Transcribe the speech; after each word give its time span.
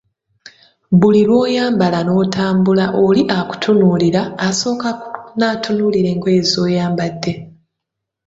Buli 0.99 1.21
lwoyambala 1.29 1.99
notambula, 2.07 2.85
oli 3.05 3.21
akutunuulira, 3.37 4.21
asooka 4.47 4.89
natunuulira 5.39 6.07
engoye 6.13 6.39
zoyambadde. 6.51 7.33